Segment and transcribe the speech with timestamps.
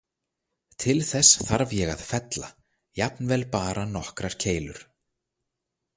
[0.83, 2.49] Til þess þarf ég að fella,
[3.01, 4.85] jafnvel bara nokkrar keilur.